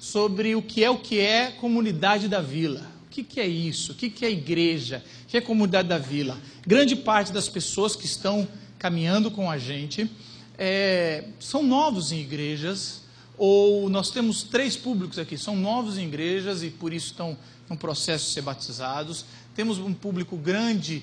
[0.00, 2.84] sobre o que é o que é comunidade da vila.
[3.06, 3.92] O que, que é isso?
[3.92, 5.04] O que, que é igreja?
[5.22, 6.36] O que é comunidade da vila?
[6.66, 8.48] Grande parte das pessoas que estão
[8.86, 10.08] caminhando com a gente
[10.56, 13.02] é, são novos em igrejas,
[13.36, 17.36] ou nós temos três públicos aqui, são novos em igrejas e por isso estão
[17.68, 19.24] no processo de ser batizados.
[19.56, 21.02] Temos um público grande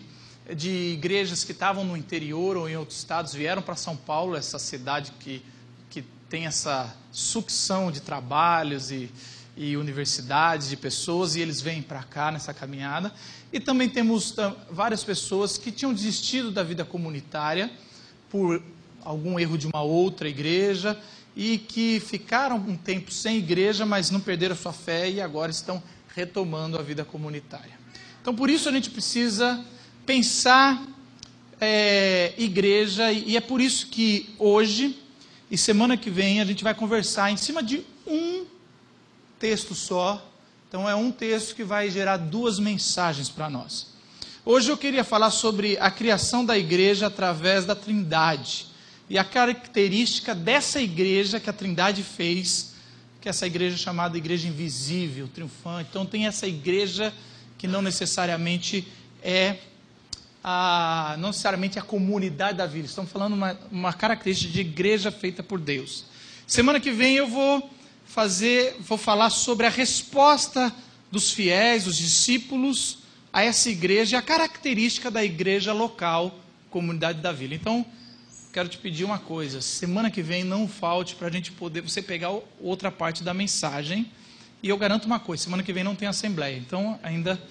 [0.55, 4.57] de igrejas que estavam no interior ou em outros estados, vieram para São Paulo, essa
[4.57, 5.43] cidade que,
[5.89, 9.11] que tem essa sucção de trabalhos e,
[9.55, 13.13] e universidades, de pessoas, e eles vêm para cá nessa caminhada.
[13.51, 14.35] E também temos
[14.69, 17.71] várias pessoas que tinham desistido da vida comunitária
[18.29, 18.61] por
[19.03, 20.99] algum erro de uma outra igreja
[21.35, 25.81] e que ficaram um tempo sem igreja, mas não perderam sua fé e agora estão
[26.15, 27.77] retomando a vida comunitária.
[28.21, 29.63] Então, por isso a gente precisa
[30.05, 30.81] pensar
[31.59, 34.99] é, igreja, e é por isso que hoje
[35.49, 38.42] e semana que vem a gente vai conversar em cima de um
[39.43, 40.25] texto só.
[40.69, 43.87] Então, é um texto que vai gerar duas mensagens para nós.
[44.45, 48.67] Hoje eu queria falar sobre a criação da igreja através da Trindade
[49.09, 52.73] e a característica dessa igreja que a Trindade fez,
[53.19, 55.89] que é essa igreja chamada Igreja Invisível, Triunfante.
[55.89, 57.13] Então, tem essa igreja
[57.57, 58.87] que não necessariamente
[59.21, 59.57] é
[60.41, 62.87] a, não necessariamente a comunidade da vida.
[62.87, 66.05] Estamos falando uma, uma característica de igreja feita por Deus.
[66.47, 67.69] Semana que vem eu vou
[68.13, 70.71] fazer, vou falar sobre a resposta
[71.11, 72.99] dos fiéis, dos discípulos
[73.31, 77.55] a essa igreja, a característica da igreja local, comunidade da vila.
[77.55, 77.83] Então,
[78.53, 82.03] quero te pedir uma coisa: semana que vem não falte para a gente poder você
[82.03, 82.31] pegar
[82.61, 84.11] outra parte da mensagem.
[84.61, 87.41] E eu garanto uma coisa: semana que vem não tem assembleia, então ainda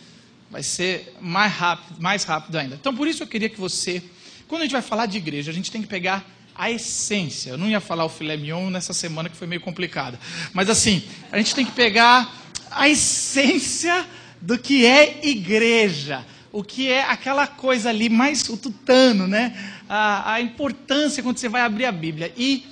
[0.48, 2.76] vai ser mais rápido, mais rápido ainda.
[2.76, 4.00] Então, por isso eu queria que você,
[4.46, 7.50] quando a gente vai falar de igreja, a gente tem que pegar a essência.
[7.50, 10.18] Eu não ia falar o filé mignon nessa semana que foi meio complicada.
[10.52, 12.32] Mas assim, a gente tem que pegar
[12.70, 14.06] a essência
[14.40, 16.24] do que é igreja.
[16.50, 19.56] O que é aquela coisa ali mais o tutano, né?
[19.88, 22.32] A, a importância quando você vai abrir a Bíblia.
[22.36, 22.66] E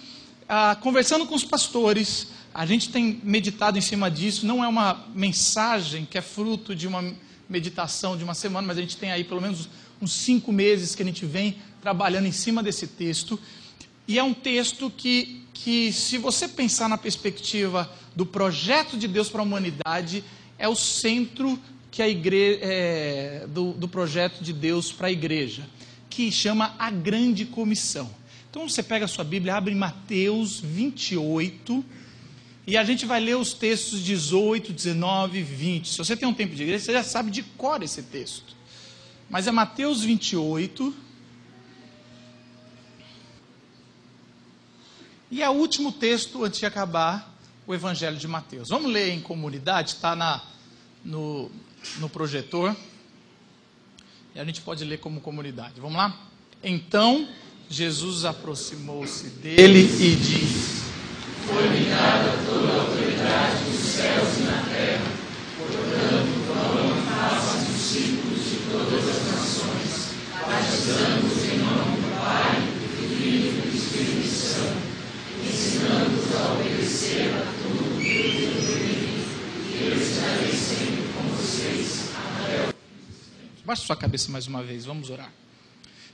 [0.48, 4.44] a, conversando com os pastores, a gente tem meditado em cima disso.
[4.44, 7.04] Não é uma mensagem que é fruto de uma
[7.48, 9.68] meditação de uma semana, mas a gente tem aí pelo menos
[10.00, 13.38] uns cinco meses que a gente vem trabalhando em cima desse texto.
[14.10, 19.28] E é um texto que, que se você pensar na perspectiva do projeto de Deus
[19.28, 20.24] para a humanidade,
[20.58, 21.56] é o centro
[21.92, 25.64] que a igreja, é, do, do projeto de Deus para a igreja,
[26.08, 28.10] que chama a Grande Comissão.
[28.50, 31.84] Então você pega a sua Bíblia, abre Mateus 28,
[32.66, 35.88] e a gente vai ler os textos 18, 19 e 20.
[35.88, 38.56] Se você tem um tempo de igreja, você já sabe de cor esse texto.
[39.28, 41.09] Mas é Mateus 28.
[45.30, 47.34] E é o último texto antes de acabar
[47.66, 48.68] o Evangelho de Mateus.
[48.68, 50.42] Vamos ler em comunidade, está
[51.04, 51.50] no,
[51.98, 52.74] no projetor.
[54.34, 55.80] E a gente pode ler como comunidade.
[55.80, 56.16] Vamos lá?
[56.62, 57.28] Então
[57.68, 60.80] Jesus aproximou-se dele e disse
[61.46, 65.02] foi-me dada toda a autoridade nos céus e na terra.
[65.58, 70.10] Portanto, vão e façam discípulos de todas as nações,
[70.46, 74.76] batizando-os em nome do Pai, do Filho e do Espírito Santo,
[75.44, 79.24] ensinando-os a obedecer a tudo o que eu ordenei,
[79.72, 85.10] e eu estarei sempre com vocês até o Baixe sua cabeça mais uma vez, vamos
[85.10, 85.32] orar.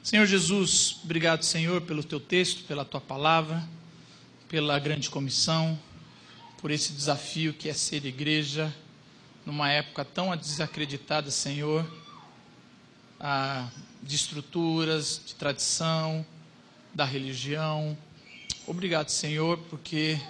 [0.02, 3.66] Senhor Jesus, obrigado, Senhor, pelo teu texto, pela tua palavra
[4.48, 5.78] pela grande comissão,
[6.58, 8.74] por esse desafio que é ser igreja
[9.44, 11.84] numa época tão desacreditada, Senhor,
[14.02, 16.24] de estruturas, de tradição,
[16.94, 17.96] da religião.
[18.68, 20.20] Obrigado, Senhor, porque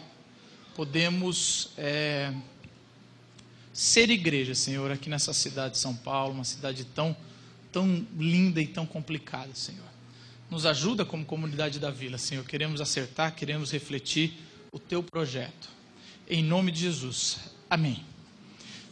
[0.74, 2.34] podemos é,
[3.72, 7.16] ser igreja, Senhor, aqui nessa cidade de São Paulo, uma cidade tão,
[7.72, 9.88] tão linda e tão complicada, Senhor.
[10.50, 12.44] Nos ajuda como comunidade da vila, Senhor.
[12.44, 14.34] Queremos acertar, queremos refletir
[14.70, 15.70] o teu projeto.
[16.28, 17.38] Em nome de Jesus.
[17.70, 18.04] Amém.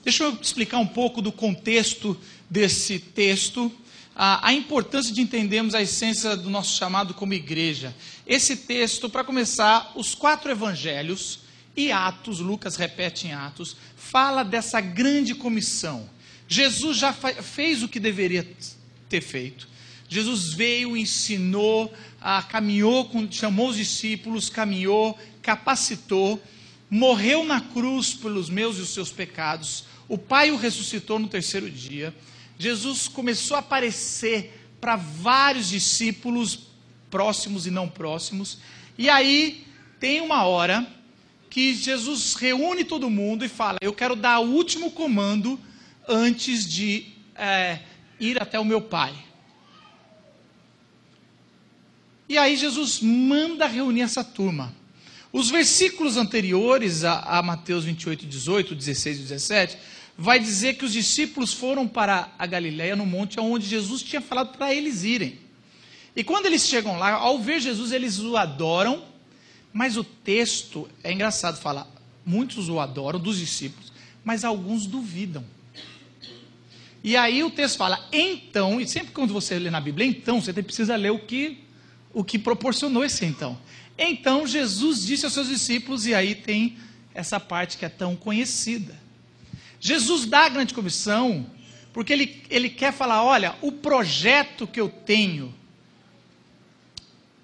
[0.03, 2.19] Deixa eu explicar um pouco do contexto
[2.49, 3.71] desse texto,
[4.15, 7.95] a, a, importância de entendermos a essência do nosso chamado como igreja.
[8.27, 11.41] Esse texto, para começar, os quatro evangelhos
[11.77, 16.09] e Atos, Lucas repete em Atos, fala dessa grande comissão.
[16.47, 18.49] Jesus já fez o que deveria
[19.09, 19.69] ter feito.
[20.09, 26.41] Jesus veio, ensinou, ah, caminhou, com, chamou os discípulos, caminhou, capacitou,
[26.89, 31.71] morreu na cruz pelos meus e os seus pecados, o Pai o ressuscitou no terceiro
[31.71, 32.15] dia.
[32.59, 36.69] Jesus começou a aparecer para vários discípulos,
[37.11, 38.59] próximos e não próximos.
[38.99, 39.67] E aí
[39.99, 40.87] tem uma hora
[41.51, 45.59] que Jesus reúne todo mundo e fala: Eu quero dar o último comando
[46.09, 47.81] antes de é,
[48.21, 49.15] ir até o meu Pai.
[52.29, 54.75] E aí Jesus manda reunir essa turma.
[55.33, 59.79] Os versículos anteriores a, a Mateus 28, 18, 16 e 17
[60.17, 64.57] vai dizer que os discípulos foram para a Galiléia, no monte onde Jesus tinha falado
[64.57, 65.39] para eles irem.
[66.17, 69.03] E quando eles chegam lá, ao ver Jesus, eles o adoram,
[69.73, 71.89] mas o texto é engraçado falar,
[72.25, 75.45] muitos o adoram dos discípulos, mas alguns duvidam.
[77.03, 80.53] E aí o texto fala, então, e sempre quando você lê na Bíblia, então, você
[80.63, 81.59] precisa ler o que,
[82.15, 83.59] o que proporcionou esse então.
[83.99, 86.79] Então Jesus disse aos seus discípulos, e aí tem
[87.13, 88.97] essa parte que é tão conhecida.
[89.85, 91.45] Jesus dá a grande comissão
[91.93, 95.55] porque ele, ele quer falar: olha, o projeto que eu tenho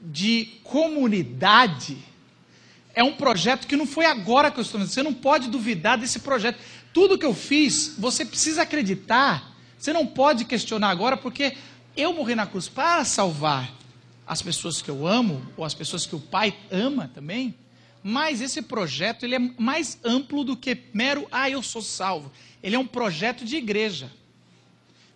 [0.00, 1.98] de comunidade
[2.94, 4.94] é um projeto que não foi agora que eu estou fazendo.
[4.94, 6.58] Você não pode duvidar desse projeto.
[6.94, 9.54] Tudo que eu fiz, você precisa acreditar.
[9.78, 11.58] Você não pode questionar agora, porque
[11.94, 13.70] eu morri na cruz para salvar
[14.26, 17.54] as pessoas que eu amo, ou as pessoas que o Pai ama também.
[18.02, 22.32] Mas esse projeto ele é mais amplo do que mero, ah, eu sou salvo.
[22.62, 24.10] Ele é um projeto de igreja.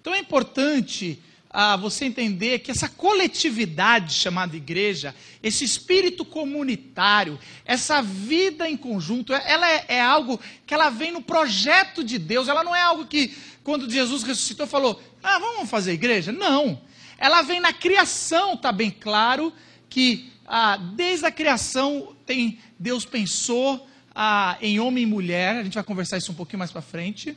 [0.01, 8.03] Então é importante ah, você entender que essa coletividade chamada igreja, esse espírito comunitário, essa
[8.03, 12.49] vida em conjunto, ela é, é algo que ela vem no projeto de Deus.
[12.49, 16.33] Ela não é algo que, quando Jesus ressuscitou, falou, ah, vamos fazer igreja?
[16.33, 16.83] Não.
[17.17, 19.53] Ela vem na criação, está bem claro
[19.89, 25.75] que ah, desde a criação tem Deus pensou ah, em homem e mulher, a gente
[25.75, 27.37] vai conversar isso um pouquinho mais para frente.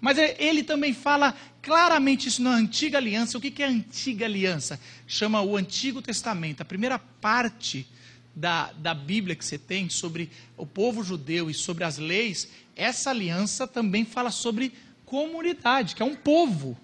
[0.00, 3.38] Mas ele também fala claramente isso na antiga aliança.
[3.38, 4.78] O que é antiga aliança?
[5.06, 6.60] Chama o Antigo Testamento.
[6.60, 7.86] A primeira parte
[8.34, 13.10] da, da Bíblia que você tem sobre o povo judeu e sobre as leis, essa
[13.10, 14.74] aliança também fala sobre
[15.06, 16.78] comunidade, que é um povo.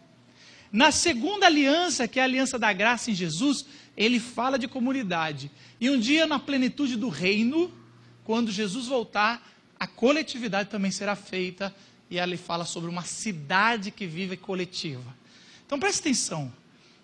[0.73, 3.67] Na segunda aliança, que é a aliança da graça em Jesus,
[3.97, 5.51] ele fala de comunidade.
[5.81, 7.73] E um dia, na plenitude do reino,
[8.25, 9.47] quando Jesus voltar,
[9.79, 11.75] a coletividade também será feita.
[12.11, 15.15] E ela fala sobre uma cidade que vive coletiva.
[15.67, 16.53] Então preste atenção.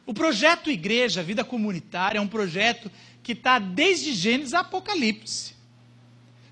[0.06, 2.90] O projeto Igreja, Vida Comunitária, é um projeto
[3.22, 5.54] que está desde Gênesis a Apocalipse.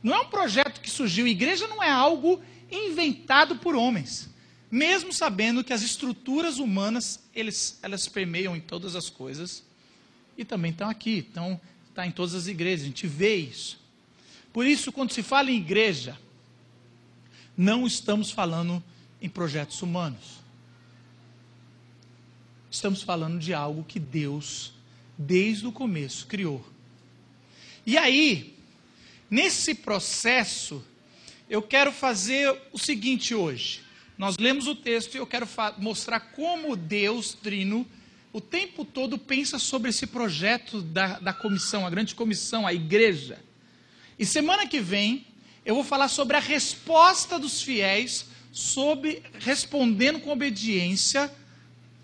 [0.03, 1.27] Não é um projeto que surgiu.
[1.27, 2.41] Igreja não é algo
[2.71, 4.29] inventado por homens.
[4.71, 9.66] Mesmo sabendo que as estruturas humanas, eles, elas permeiam em todas as coisas
[10.37, 11.61] e também estão aqui, estão
[11.95, 13.81] tá em todas as igrejas, a gente vê isso.
[14.53, 16.19] Por isso, quando se fala em igreja,
[17.57, 18.83] não estamos falando
[19.21, 20.41] em projetos humanos.
[22.71, 24.73] Estamos falando de algo que Deus,
[25.17, 26.67] desde o começo, criou.
[27.87, 28.55] E aí,
[29.31, 30.85] nesse processo,
[31.49, 33.81] eu quero fazer o seguinte hoje.
[34.19, 37.87] Nós lemos o texto e eu quero mostrar como Deus, Trino,
[38.37, 43.39] o tempo todo pensa sobre esse projeto da, da comissão, a grande comissão, a igreja.
[44.19, 45.27] E semana que vem
[45.65, 51.33] eu vou falar sobre a resposta dos fiéis sobre respondendo com obediência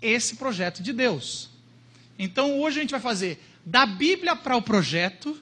[0.01, 1.51] esse projeto de Deus.
[2.17, 5.39] Então hoje a gente vai fazer da Bíblia para o projeto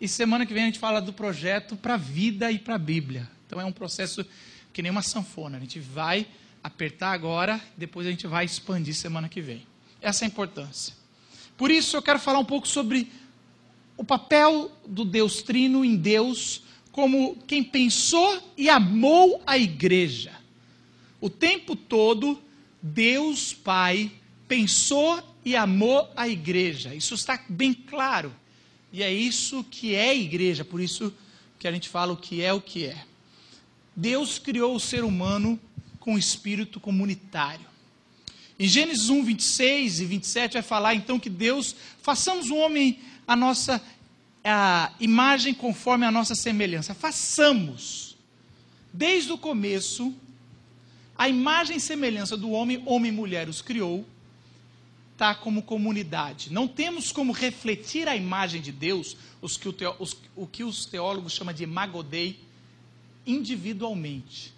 [0.00, 2.78] e semana que vem a gente fala do projeto para a vida e para a
[2.78, 3.28] Bíblia.
[3.46, 4.24] Então é um processo
[4.72, 5.58] que nem uma sanfona.
[5.58, 6.26] A gente vai
[6.64, 9.70] apertar agora, depois a gente vai expandir semana que vem.
[10.02, 10.94] Essa é a importância.
[11.56, 13.10] Por isso eu quero falar um pouco sobre
[13.96, 20.32] o papel do Deus Trino em Deus como quem pensou e amou a igreja.
[21.20, 22.38] O tempo todo,
[22.82, 24.10] Deus Pai
[24.46, 26.94] pensou e amou a igreja.
[26.94, 28.34] Isso está bem claro.
[28.92, 31.14] E é isso que é igreja, por isso
[31.58, 33.04] que a gente fala o que é o que é.
[33.96, 35.58] Deus criou o ser humano
[35.98, 37.71] com espírito comunitário.
[38.62, 43.34] Em Gênesis 1, 26 e 27 vai falar então que Deus, façamos o homem a
[43.34, 43.82] nossa
[44.44, 46.94] a imagem conforme a nossa semelhança.
[46.94, 48.16] Façamos.
[48.92, 50.14] Desde o começo,
[51.18, 54.06] a imagem e semelhança do homem, homem e mulher os criou,
[55.12, 56.52] está como comunidade.
[56.52, 60.62] Não temos como refletir a imagem de Deus, os que o, teo, os, o que
[60.62, 62.38] os teólogos chamam de magodei,
[63.26, 64.54] individualmente.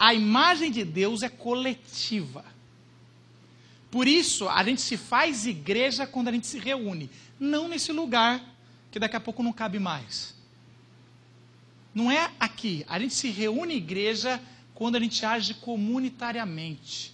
[0.00, 2.42] A imagem de Deus é coletiva.
[3.90, 8.42] Por isso, a gente se faz igreja quando a gente se reúne, não nesse lugar
[8.90, 10.34] que daqui a pouco não cabe mais.
[11.94, 12.82] Não é aqui.
[12.88, 14.40] A gente se reúne igreja
[14.74, 17.12] quando a gente age comunitariamente.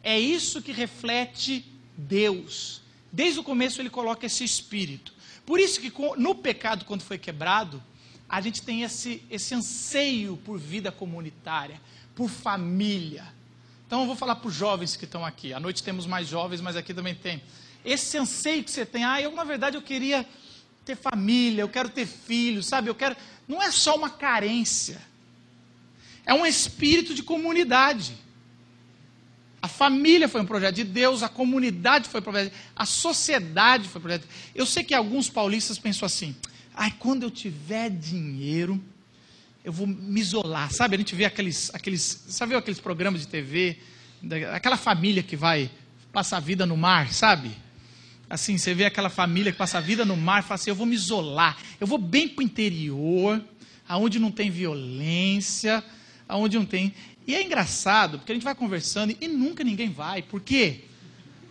[0.00, 1.64] É isso que reflete
[1.96, 2.82] Deus.
[3.12, 5.12] Desde o começo ele coloca esse espírito.
[5.44, 7.82] Por isso que no pecado, quando foi quebrado,
[8.28, 11.80] a gente tem esse, esse anseio por vida comunitária,
[12.18, 13.24] por família.
[13.86, 15.54] Então eu vou falar para os jovens que estão aqui.
[15.54, 17.40] À noite temos mais jovens, mas aqui também tem.
[17.84, 20.26] Esse anseio que você tem, ah, eu na verdade eu queria
[20.84, 22.90] ter família, eu quero ter filhos, sabe?
[22.90, 23.16] Eu quero.
[23.46, 25.00] Não é só uma carência.
[26.26, 28.18] É um espírito de comunidade.
[29.62, 34.00] A família foi um projeto de Deus, a comunidade foi um projeto, a sociedade foi
[34.00, 34.26] um projeto.
[34.56, 36.34] Eu sei que alguns paulistas pensam assim:
[36.74, 38.82] ai, quando eu tiver dinheiro,
[39.68, 40.72] eu vou me isolar.
[40.72, 43.76] Sabe, a gente vê aqueles, aqueles, sabe aqueles programas de TV,
[44.54, 45.70] aquela família que vai
[46.10, 47.50] passar a vida no mar, sabe?
[48.30, 50.86] Assim, você vê aquela família que passa a vida no mar fala assim: eu vou
[50.86, 53.44] me isolar, eu vou bem para o interior,
[53.86, 55.84] aonde não tem violência,
[56.26, 56.94] aonde não tem.
[57.26, 60.22] E é engraçado, porque a gente vai conversando e nunca ninguém vai.
[60.22, 60.84] Por quê?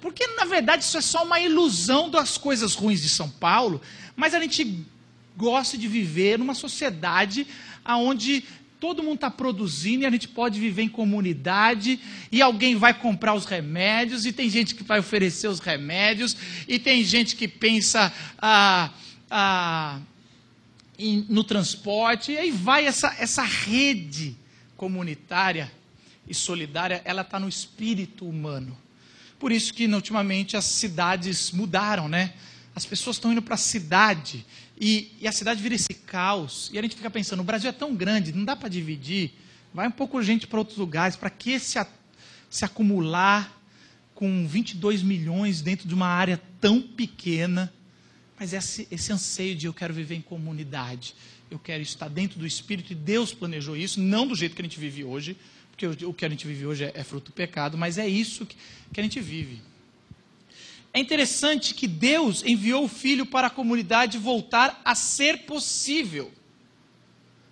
[0.02, 3.80] Porque, na verdade, isso é só uma ilusão das coisas ruins de São Paulo,
[4.16, 4.88] mas a gente
[5.38, 7.46] gosta de viver numa sociedade
[7.96, 8.44] onde
[8.80, 12.00] todo mundo está produzindo e a gente pode viver em comunidade
[12.32, 16.36] e alguém vai comprar os remédios e tem gente que vai oferecer os remédios
[16.68, 18.92] e tem gente que pensa ah,
[19.32, 20.00] ah,
[20.98, 24.36] em, no transporte e aí vai essa, essa rede
[24.76, 25.72] comunitária
[26.28, 28.78] e solidária, ela está no espírito humano.
[29.40, 32.34] Por isso que, ultimamente, as cidades mudaram, né?
[32.76, 34.46] As pessoas estão indo para a cidade
[34.80, 36.70] e, e, a cidade vira esse caos.
[36.74, 39.32] E a gente fica pensando, o Brasil é tão grande, não dá para dividir.
[39.74, 41.16] Vai um pouco gente para outros lugares.
[41.16, 41.88] Para que se, a,
[42.50, 43.60] se acumular
[44.14, 47.74] com 22 milhões dentro de uma área tão pequena?
[48.40, 51.16] Mas esse, esse anseio de eu quero viver em comunidade
[51.50, 54.66] eu quero estar dentro do Espírito, e Deus planejou isso, não do jeito que a
[54.66, 55.38] gente vive hoje,
[55.72, 58.46] porque o que a gente vive hoje é, é fruto do pecado, mas é isso
[58.46, 58.58] que,
[58.92, 59.62] que a gente vive.
[60.94, 66.32] É interessante que Deus enviou o Filho para a comunidade voltar a ser possível.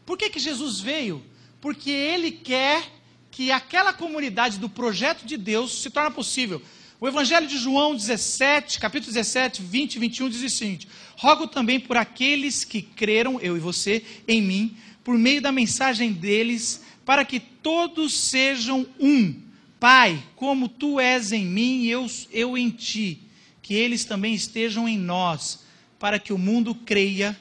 [0.05, 1.23] Por que, que Jesus veio?
[1.59, 2.83] Porque Ele quer
[3.31, 6.61] que aquela comunidade do projeto de Deus se torne possível.
[7.01, 10.87] O Evangelho de João 17, capítulo 17, 20 e 21 diz o seguinte:
[11.17, 16.13] Rogo também por aqueles que creram, eu e você, em mim, por meio da mensagem
[16.13, 19.35] deles, para que todos sejam um.
[19.79, 23.19] Pai, como tu és em mim e eu, eu em ti,
[23.65, 25.63] que eles também estejam em nós,
[25.97, 27.35] para que o mundo creia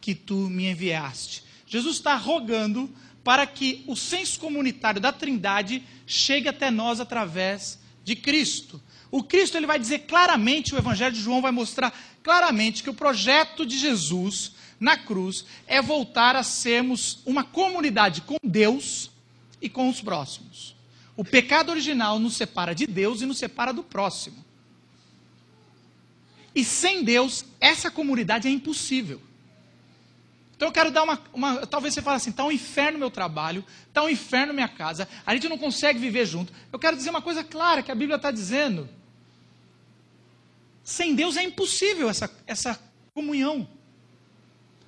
[0.00, 1.44] que tu me enviaste.
[1.66, 2.88] Jesus está rogando
[3.22, 8.82] para que o senso comunitário da Trindade chegue até nós através de Cristo.
[9.10, 11.92] O Cristo ele vai dizer claramente, o Evangelho de João vai mostrar
[12.22, 18.36] claramente que o projeto de Jesus na cruz é voltar a sermos uma comunidade com
[18.42, 19.10] Deus
[19.60, 20.74] e com os próximos.
[21.14, 24.45] O pecado original nos separa de Deus e nos separa do próximo.
[26.56, 29.20] E sem Deus, essa comunidade é impossível.
[30.56, 31.66] Então eu quero dar uma, uma.
[31.66, 35.34] Talvez você fale assim: está um inferno meu trabalho, está um inferno minha casa, a
[35.34, 36.50] gente não consegue viver junto.
[36.72, 38.88] Eu quero dizer uma coisa clara que a Bíblia está dizendo.
[40.82, 42.80] Sem Deus é impossível essa, essa
[43.12, 43.68] comunhão.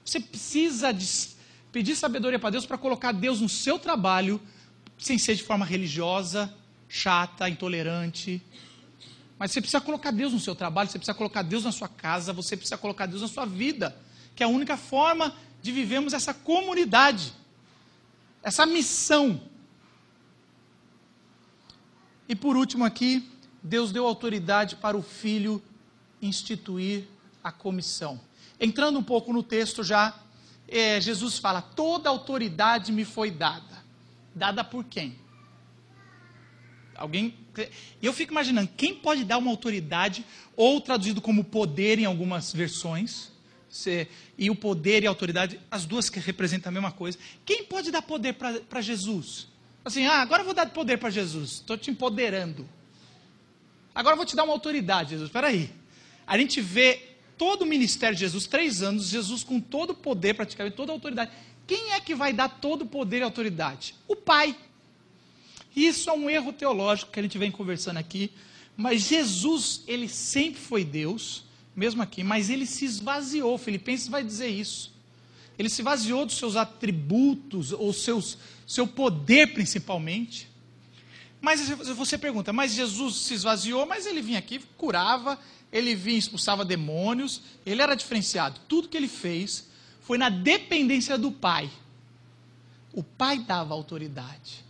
[0.02, 1.06] Você precisa de,
[1.70, 4.40] pedir sabedoria para Deus para colocar Deus no seu trabalho,
[4.96, 6.54] sem ser de forma religiosa,
[6.88, 8.40] chata, intolerante.
[9.38, 12.32] Mas você precisa colocar Deus no seu trabalho, você precisa colocar Deus na sua casa,
[12.32, 13.96] você precisa colocar Deus na sua vida,
[14.34, 17.32] que é a única forma de vivermos essa comunidade,
[18.42, 19.40] essa missão.
[22.28, 23.30] E por último aqui,
[23.62, 25.62] Deus deu autoridade para o Filho
[26.20, 27.04] instituir
[27.42, 28.20] a comissão.
[28.60, 30.14] Entrando um pouco no texto já,
[30.66, 33.78] é, Jesus fala: toda autoridade me foi dada.
[34.34, 35.18] Dada por quem?
[36.94, 37.34] Alguém.
[38.02, 40.24] Eu fico imaginando, quem pode dar uma autoridade,
[40.56, 43.30] ou traduzido como poder em algumas versões,
[44.36, 47.18] e o poder e a autoridade, as duas que representam a mesma coisa.
[47.44, 49.46] Quem pode dar poder para Jesus?
[49.84, 52.68] Assim, ah, agora eu vou dar poder para Jesus, estou te empoderando.
[53.94, 55.28] Agora eu vou te dar uma autoridade, Jesus.
[55.28, 55.70] Espera aí.
[56.26, 57.02] A gente vê
[57.36, 60.94] todo o ministério de Jesus, três anos, Jesus com todo o poder, praticamente toda a
[60.94, 61.30] autoridade.
[61.66, 63.94] Quem é que vai dar todo o poder e autoridade?
[64.06, 64.56] O Pai.
[65.86, 68.30] Isso é um erro teológico que a gente vem conversando aqui.
[68.76, 71.44] Mas Jesus, ele sempre foi Deus,
[71.74, 73.58] mesmo aqui, mas ele se esvaziou.
[73.58, 74.92] Filipenses vai dizer isso.
[75.58, 80.48] Ele se esvaziou dos seus atributos, ou seus, seu poder principalmente.
[81.40, 85.38] Mas você pergunta, mas Jesus se esvaziou, mas ele vinha aqui, curava,
[85.72, 88.60] ele vinha, expulsava demônios, ele era diferenciado.
[88.68, 89.68] Tudo que ele fez
[90.00, 91.70] foi na dependência do Pai.
[92.92, 94.67] O Pai dava autoridade.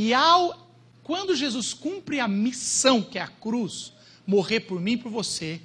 [0.00, 0.56] E ao,
[1.02, 3.92] quando Jesus cumpre a missão, que é a cruz,
[4.24, 5.60] morrer por mim e por você,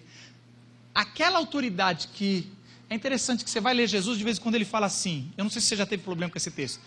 [0.95, 2.47] aquela autoridade que.
[2.89, 5.31] É interessante que você vai ler Jesus, de vez em quando ele fala assim.
[5.37, 6.79] Eu não sei se você já teve problema com esse texto.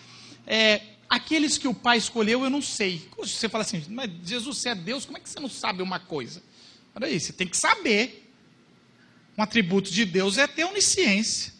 [0.44, 3.08] É, aqueles que o Pai escolheu, eu não sei.
[3.16, 6.00] Você fala assim, mas Jesus, você é Deus, como é que você não sabe uma
[6.00, 6.42] coisa?
[6.96, 8.28] Olha aí, você tem que saber.
[9.38, 11.52] Um atributo de Deus é ter onisciência.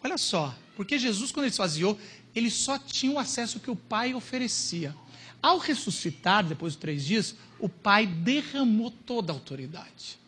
[0.00, 1.98] Olha só, porque Jesus, quando ele esvaziou,
[2.36, 4.94] ele só tinha o acesso que o Pai oferecia.
[5.40, 10.18] Ao ressuscitar, depois de três dias, o Pai derramou toda a autoridade.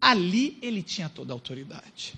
[0.00, 2.14] Ali ele tinha toda a autoridade.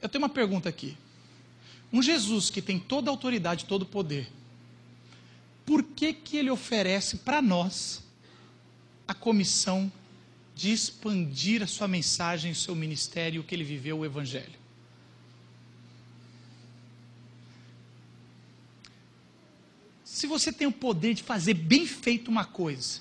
[0.00, 0.96] Eu tenho uma pergunta aqui.
[1.92, 4.30] Um Jesus que tem toda a autoridade, todo o poder,
[5.66, 8.02] por que, que ele oferece para nós
[9.06, 9.90] a comissão
[10.54, 14.59] de expandir a sua mensagem, o seu ministério, o que ele viveu, o Evangelho?
[20.20, 23.00] Se você tem o poder de fazer bem feito uma coisa,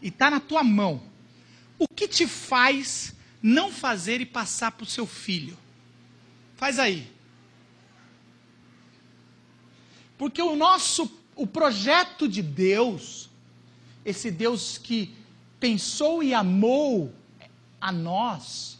[0.00, 1.02] e está na tua mão,
[1.76, 5.58] o que te faz não fazer e passar para o seu filho?
[6.54, 7.10] Faz aí.
[10.16, 13.28] Porque o nosso, o projeto de Deus,
[14.04, 15.12] esse Deus que
[15.58, 17.12] pensou e amou
[17.80, 18.78] a nós,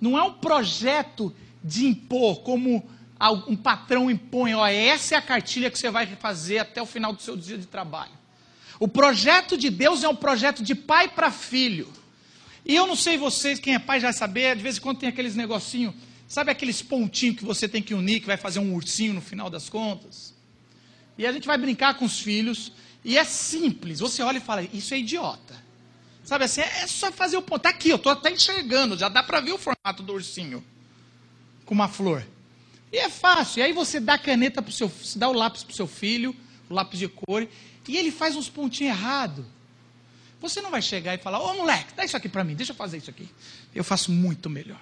[0.00, 2.88] não é um projeto de impor, como
[3.48, 7.12] um patrão impõe, ó, essa é a cartilha que você vai fazer até o final
[7.12, 8.12] do seu dia de trabalho.
[8.78, 11.90] O projeto de Deus é um projeto de pai para filho.
[12.64, 15.08] E eu não sei vocês, quem é pai já saber, de vez em quando tem
[15.08, 15.94] aqueles negocinho
[16.28, 19.48] Sabe aqueles pontinhos que você tem que unir, que vai fazer um ursinho no final
[19.48, 20.34] das contas?
[21.16, 22.72] E a gente vai brincar com os filhos,
[23.04, 24.00] e é simples.
[24.00, 25.54] Você olha e fala, isso é idiota.
[26.24, 27.58] Sabe assim, é só fazer o ponto.
[27.58, 30.64] Está aqui, eu estou até enxergando, já dá para ver o formato do ursinho
[31.64, 32.26] com uma flor.
[32.96, 33.60] E é fácil.
[33.60, 35.86] E aí você dá a caneta para o seu, dá o lápis para o seu
[35.86, 36.34] filho,
[36.66, 37.46] o lápis de cor,
[37.86, 39.44] e ele faz uns pontinhos errados.
[40.40, 42.76] Você não vai chegar e falar, ô moleque, dá isso aqui para mim, deixa eu
[42.76, 43.28] fazer isso aqui.
[43.74, 44.80] Eu faço muito melhor.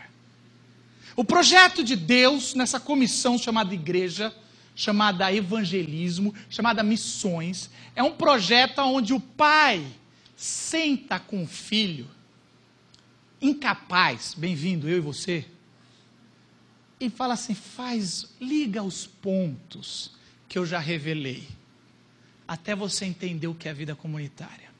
[1.17, 4.33] O projeto de Deus nessa comissão chamada igreja,
[4.77, 9.85] chamada evangelismo, chamada missões, é um projeto onde o pai
[10.37, 12.09] senta com o filho,
[13.43, 15.45] incapaz, bem-vindo, eu e você,
[17.01, 20.13] e fala assim: faz, liga os pontos
[20.49, 21.49] que eu já revelei,
[22.47, 24.73] até você entender o que é a vida comunitária.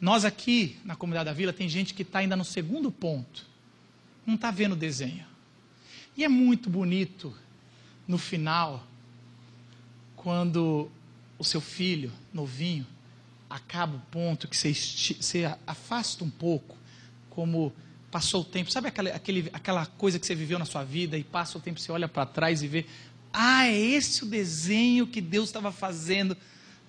[0.00, 3.46] Nós aqui na comunidade da vila tem gente que está ainda no segundo ponto,
[4.26, 5.26] não está vendo o desenho.
[6.16, 7.34] E é muito bonito
[8.06, 8.86] no final,
[10.14, 10.90] quando
[11.38, 12.86] o seu filho, novinho,
[13.48, 16.76] acaba o ponto que você, você afasta um pouco,
[17.30, 17.72] como
[18.14, 18.70] passou o tempo.
[18.70, 21.80] Sabe aquela, aquele, aquela coisa que você viveu na sua vida e passa o tempo,
[21.80, 22.86] você olha para trás e vê,
[23.32, 26.36] ah, é esse o desenho que Deus estava fazendo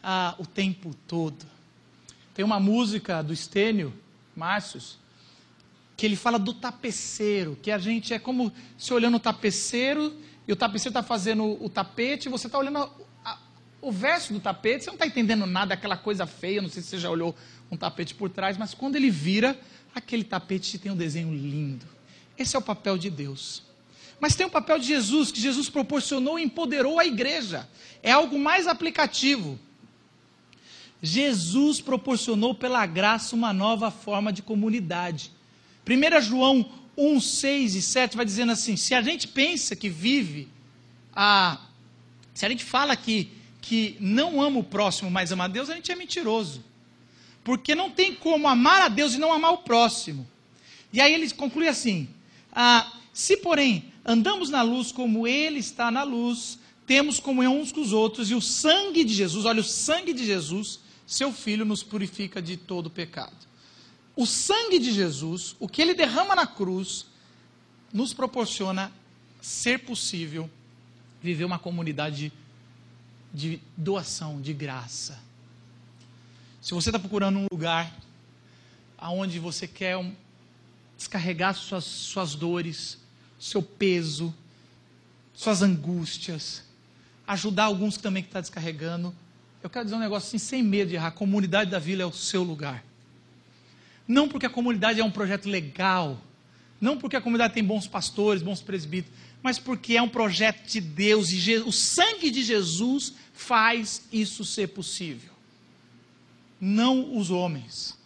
[0.04, 1.44] ah, o tempo todo.
[2.36, 3.92] Tem uma música do Estênio
[4.36, 5.00] Márcios,
[5.98, 10.14] que ele fala do tapeceiro, que a gente é como se olhando o tapeceiro
[10.48, 12.88] e o tapeceiro está fazendo o tapete e você está olhando
[13.86, 16.90] o verso do tapete, você não está entendendo nada, aquela coisa feia, não sei se
[16.90, 17.36] você já olhou
[17.70, 19.56] um tapete por trás, mas quando ele vira,
[19.94, 21.86] aquele tapete tem um desenho lindo.
[22.36, 23.62] Esse é o papel de Deus.
[24.20, 27.70] Mas tem o papel de Jesus, que Jesus proporcionou e empoderou a igreja.
[28.02, 29.60] É algo mais aplicativo.
[31.00, 35.32] Jesus proporcionou pela graça uma nova forma de comunidade.
[35.88, 40.48] 1 João 1, 6 e 7 vai dizendo assim: se a gente pensa que vive,
[41.16, 41.60] a,
[42.34, 43.35] se a gente fala que,
[43.66, 46.64] que não ama o próximo, mas ama a Deus, a gente é mentiroso.
[47.44, 50.28] Porque não tem como amar a Deus e não amar o próximo.
[50.94, 52.08] E aí ele conclui assim:
[52.52, 57.82] ah, se porém andamos na luz como Ele está na luz, temos comunhão uns com
[57.82, 61.82] os outros, e o sangue de Jesus, olha, o sangue de Jesus, seu Filho, nos
[61.82, 63.46] purifica de todo pecado
[64.16, 67.06] o sangue de Jesus, o que ele derrama na cruz,
[67.92, 68.92] nos proporciona
[69.42, 70.50] ser possível
[71.22, 72.32] viver uma comunidade
[73.36, 75.20] de doação, de graça.
[76.62, 77.94] Se você está procurando um lugar
[78.98, 80.14] aonde você quer um,
[80.98, 82.98] descarregar suas, suas dores,
[83.38, 84.34] seu peso,
[85.34, 86.64] suas angústias,
[87.28, 89.14] ajudar alguns também que está descarregando,
[89.62, 92.06] eu quero dizer um negócio assim, sem medo de errar, a comunidade da vila é
[92.06, 92.86] o seu lugar.
[94.08, 96.22] Não porque a comunidade é um projeto legal,
[96.80, 100.82] não porque a comunidade tem bons pastores, bons presbíteros, mas porque é um projeto de
[100.82, 105.32] Deus e o sangue de Jesus faz isso ser possível.
[106.60, 107.98] Não os homens.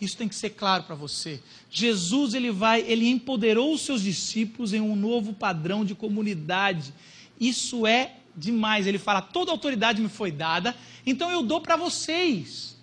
[0.00, 1.42] Isso tem que ser claro para você.
[1.68, 6.94] Jesus ele vai, ele empoderou os seus discípulos em um novo padrão de comunidade.
[7.40, 8.86] Isso é demais.
[8.86, 12.76] Ele fala: "Toda autoridade me foi dada, então eu dou para vocês".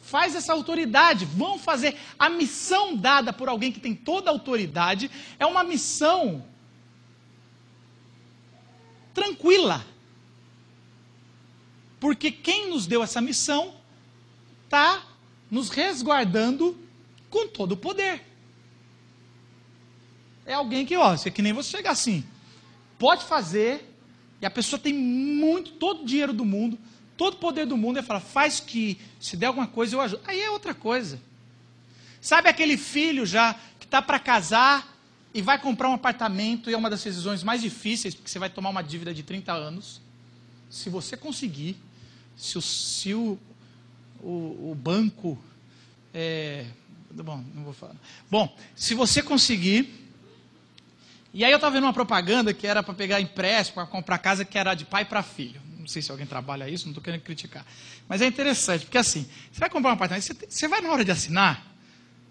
[0.00, 5.10] Faz essa autoridade, vão fazer a missão dada por alguém que tem toda a autoridade,
[5.38, 6.46] é uma missão
[9.12, 9.84] tranquila.
[12.00, 13.74] Porque quem nos deu essa missão
[14.64, 15.02] está
[15.50, 16.78] nos resguardando
[17.30, 18.24] com todo o poder.
[20.46, 22.24] É alguém que, ó, é que nem você chegar assim,
[22.98, 23.94] pode fazer,
[24.40, 26.78] e a pessoa tem muito, todo o dinheiro do mundo,
[27.16, 30.22] todo o poder do mundo, e fala, faz que, se der alguma coisa, eu ajudo.
[30.24, 31.20] Aí é outra coisa.
[32.20, 34.96] Sabe aquele filho já que está para casar
[35.34, 38.48] e vai comprar um apartamento, e é uma das decisões mais difíceis, porque você vai
[38.48, 40.00] tomar uma dívida de 30 anos.
[40.70, 41.76] Se você conseguir,
[42.38, 43.38] se o, se o,
[44.20, 45.36] o, o banco.
[46.14, 46.64] É,
[47.10, 47.96] bom, não vou falar.
[48.30, 50.06] Bom, se você conseguir.
[51.34, 54.44] E aí eu estava vendo uma propaganda que era para pegar empréstimo, para comprar casa,
[54.44, 55.60] que era de pai para filho.
[55.78, 57.66] Não sei se alguém trabalha isso, não estou querendo criticar.
[58.08, 61.04] Mas é interessante, porque assim, você vai comprar um apartamento, você, você vai na hora
[61.04, 61.66] de assinar,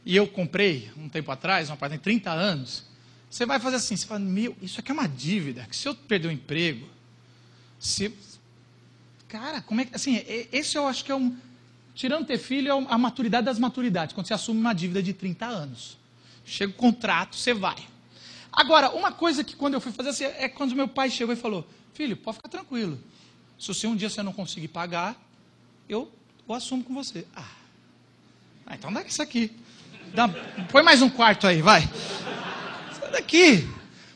[0.06, 2.86] e eu comprei um tempo atrás, um apartamento de 30 anos,
[3.30, 5.94] você vai fazer assim, você fala, meu, isso aqui é uma dívida, que se eu
[5.94, 6.88] perder o emprego,
[7.80, 8.10] se,
[9.28, 11.36] cara, como é que, assim, esse eu acho que é um,
[11.98, 15.48] Tirando ter filho é a maturidade das maturidades, quando você assume uma dívida de 30
[15.48, 15.98] anos.
[16.46, 17.76] Chega o contrato, você vai.
[18.52, 21.36] Agora, uma coisa que quando eu fui fazer assim, é quando meu pai chegou e
[21.36, 23.00] falou: Filho, pode ficar tranquilo.
[23.58, 25.20] Se você um dia você não conseguir pagar,
[25.90, 26.12] eu
[26.48, 27.26] o assumo com você.
[27.36, 27.50] Ah,
[28.68, 29.52] ah então dá isso aqui.
[30.14, 30.30] Dá,
[30.72, 31.82] põe mais um quarto aí, vai.
[33.00, 33.68] Sai daqui.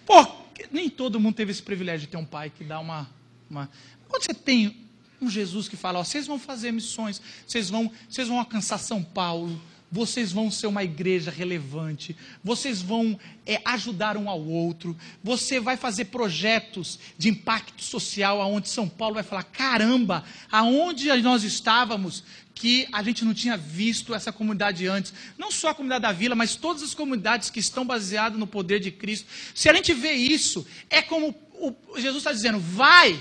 [0.06, 0.24] Pô,
[0.71, 3.10] nem todo mundo teve esse privilégio de ter um pai que dá uma.
[3.50, 3.67] uma...
[4.08, 4.81] Quando você tem
[5.21, 9.03] um Jesus que fala: ó, vocês vão fazer missões, vocês vão, vocês vão alcançar São
[9.03, 15.60] Paulo, vocês vão ser uma igreja relevante, vocês vão é, ajudar um ao outro, você
[15.60, 22.23] vai fazer projetos de impacto social, aonde São Paulo vai falar: caramba, aonde nós estávamos
[22.55, 26.36] que a gente não tinha visto essa comunidade antes, não só a comunidade da vila,
[26.36, 29.27] mas todas as comunidades que estão baseadas no poder de Cristo.
[29.53, 33.19] Se a gente vê isso, é como o, Jesus está dizendo: vai,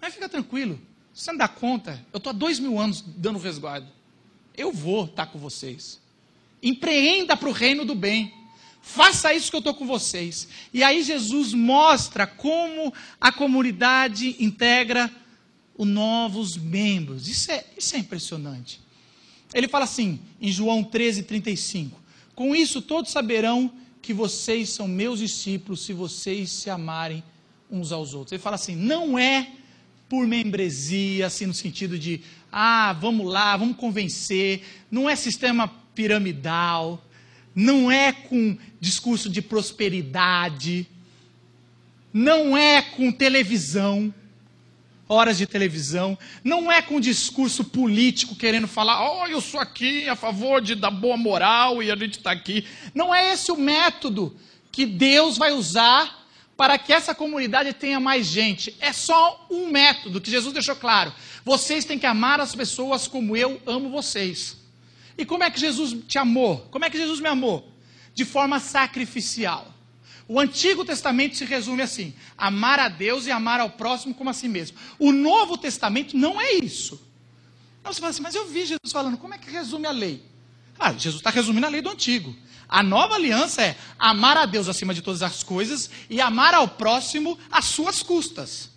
[0.00, 0.80] mas fica tranquilo,
[1.14, 2.04] você não dá conta?
[2.12, 3.86] Eu estou há dois mil anos dando resguardo.
[4.56, 6.00] Eu vou estar com vocês.
[6.62, 8.32] Empreenda para o reino do bem.
[8.80, 10.48] Faça isso que eu estou com vocês.
[10.72, 15.10] E aí Jesus mostra como a comunidade integra
[15.76, 17.28] os novos membros.
[17.28, 18.80] Isso é, isso é impressionante.
[19.54, 22.00] Ele fala assim, em João 13, 35.
[22.34, 23.70] Com isso todos saberão
[24.00, 27.22] que vocês são meus discípulos se vocês se amarem
[27.70, 28.32] uns aos outros.
[28.32, 29.52] Ele fala assim: não é
[30.12, 32.20] por membresia, assim, no sentido de,
[32.52, 34.62] ah, vamos lá, vamos convencer.
[34.90, 37.02] Não é sistema piramidal,
[37.54, 40.86] não é com discurso de prosperidade,
[42.12, 44.12] não é com televisão,
[45.08, 50.14] horas de televisão, não é com discurso político querendo falar, oh, eu sou aqui a
[50.14, 52.66] favor de, da boa moral e a gente está aqui.
[52.94, 54.36] Não é esse o método
[54.70, 56.21] que Deus vai usar
[56.62, 58.76] para que essa comunidade tenha mais gente.
[58.78, 61.12] É só um método que Jesus deixou claro.
[61.44, 64.56] Vocês têm que amar as pessoas como eu amo vocês.
[65.18, 66.58] E como é que Jesus te amou?
[66.70, 67.68] Como é que Jesus me amou?
[68.14, 69.74] De forma sacrificial.
[70.28, 74.32] O Antigo Testamento se resume assim: amar a Deus e amar ao próximo como a
[74.32, 74.78] si mesmo.
[75.00, 77.04] O Novo Testamento não é isso.
[77.82, 80.24] Não, você fala assim, mas eu vi Jesus falando, como é que resume a lei?
[80.78, 82.32] Ah, Jesus está resumindo a lei do Antigo.
[82.72, 86.66] A nova aliança é amar a Deus acima de todas as coisas e amar ao
[86.66, 88.70] próximo às suas custas.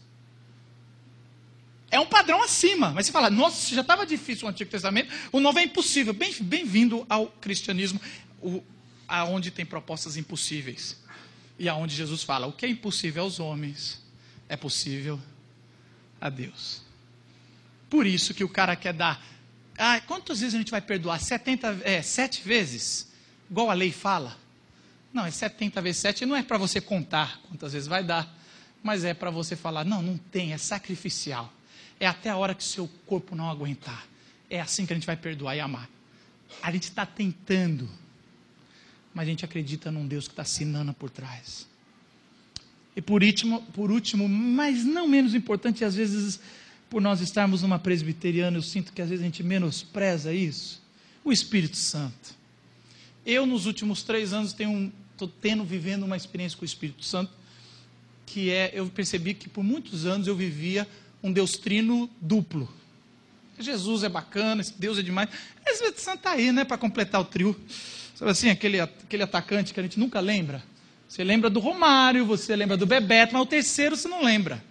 [1.90, 2.92] É um padrão acima.
[2.92, 6.14] Mas você fala, nossa, já estava difícil o Antigo Testamento, o novo é impossível.
[6.14, 8.02] Bem-vindo bem ao cristianismo,
[8.42, 8.62] o,
[9.08, 11.02] aonde tem propostas impossíveis.
[11.58, 14.04] E aonde Jesus fala, o que é impossível aos homens
[14.50, 15.18] é possível
[16.20, 16.82] a Deus.
[17.90, 19.26] Por isso que o cara quer dar.
[19.78, 21.18] Ah, quantas vezes a gente vai perdoar?
[21.18, 23.15] 70, é, sete vezes?
[23.50, 24.38] Igual a lei fala.
[25.14, 28.34] Não, é 70 vezes 7 não é para você contar quantas vezes vai dar,
[28.84, 31.52] mas é para você falar, não, não tem, é sacrificial.
[32.00, 34.06] é até a hora que seu corpo não aguentar.
[34.50, 35.90] É assim que a gente vai perdoar e amar.
[36.62, 37.90] A gente está tentando,
[39.14, 41.68] mas a gente acredita num Deus que está assinando por trás.
[42.96, 46.40] E por último, por último, mas não menos importante, às vezes,
[46.90, 50.82] por nós estarmos numa presbiteriana, eu sinto que às vezes a gente menospreza isso.
[51.24, 52.36] O Espírito Santo.
[53.26, 57.32] Eu, nos últimos três anos, tenho estou tendo, vivendo uma experiência com o Espírito Santo,
[58.26, 60.88] que é, eu percebi que por muitos anos eu vivia
[61.24, 62.72] um Deus trino duplo.
[63.58, 65.30] Jesus é bacana, Deus é demais.
[65.66, 67.60] O Espírito Santo está aí, né, para completar o trio.
[68.14, 70.62] Sabe assim, aquele, aquele atacante que a gente nunca lembra.
[71.08, 74.64] Você lembra do Romário, você lembra do Bebeto, mas o terceiro você não lembra.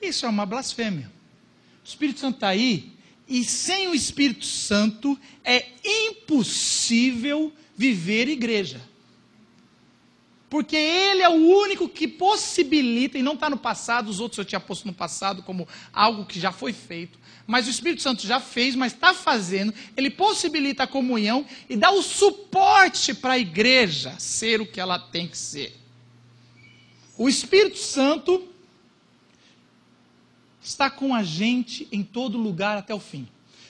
[0.00, 1.10] Isso é uma blasfêmia.
[1.84, 2.92] O Espírito Santo está aí,
[3.30, 8.80] e sem o Espírito Santo é impossível viver igreja.
[10.50, 14.44] Porque ele é o único que possibilita, e não está no passado, os outros eu
[14.44, 18.40] tinha posto no passado como algo que já foi feito, mas o Espírito Santo já
[18.40, 24.18] fez, mas está fazendo, ele possibilita a comunhão e dá o suporte para a igreja
[24.18, 25.76] ser o que ela tem que ser.
[27.16, 28.48] O Espírito Santo
[30.62, 33.26] está com a gente em todo lugar até o fim.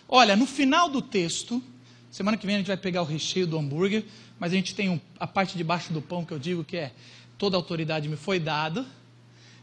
[0.08, 1.62] Olha, no final do texto,
[2.10, 4.04] semana que vem a gente vai pegar o recheio do hambúrguer
[4.40, 6.78] mas a gente tem um, a parte de baixo do pão que eu digo que
[6.78, 6.92] é
[7.36, 8.86] toda autoridade me foi dada.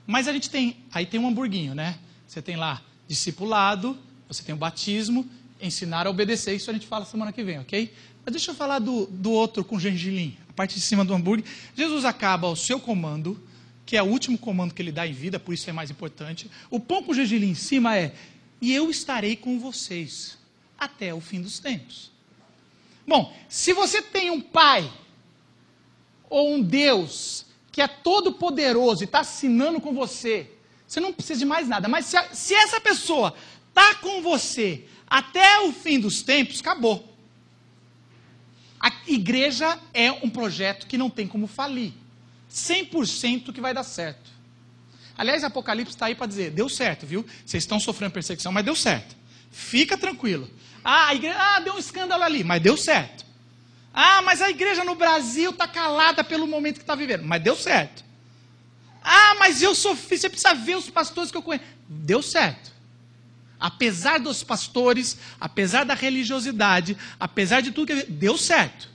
[0.05, 1.97] Mas a gente tem, aí tem um hamburguinho, né?
[2.27, 5.27] Você tem lá discipulado, você tem o batismo,
[5.59, 6.55] ensinar a obedecer.
[6.55, 7.91] Isso a gente fala semana que vem, ok?
[8.23, 11.45] Mas deixa eu falar do, do outro com gengilim, a parte de cima do hambúrguer.
[11.75, 13.41] Jesus acaba o seu comando,
[13.87, 16.51] que é o último comando que ele dá em vida, por isso é mais importante.
[16.69, 18.13] O pão com gengilim em cima é:
[18.61, 20.37] E eu estarei com vocês
[20.77, 22.11] até o fim dos tempos.
[23.07, 24.91] Bom, se você tem um pai
[26.29, 30.51] ou um Deus que é todo poderoso e está assinando com você,
[30.85, 31.87] você não precisa de mais nada.
[31.87, 33.33] Mas se, a, se essa pessoa
[33.69, 37.07] está com você até o fim dos tempos, acabou.
[38.81, 41.93] A igreja é um projeto que não tem como falir.
[42.51, 44.29] 100% que vai dar certo.
[45.17, 47.25] Aliás, Apocalipse está aí para dizer: deu certo, viu?
[47.45, 49.15] Vocês estão sofrendo perseguição, mas deu certo.
[49.51, 50.49] Fica tranquilo.
[50.83, 53.25] Ah, igreja, ah, deu um escândalo ali, mas deu certo.
[53.93, 57.55] Ah, mas a igreja no Brasil está calada pelo momento que está vivendo, mas deu
[57.55, 58.05] certo.
[59.03, 61.65] Ah, mas eu sofri, você precisa ver os pastores que eu conheço.
[61.89, 62.71] Deu certo.
[63.59, 68.87] Apesar dos pastores, apesar da religiosidade, apesar de tudo que deu certo.